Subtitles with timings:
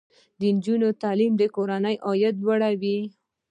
[0.39, 2.97] د نجونو تعلیم د کورنۍ عاید لوړوي.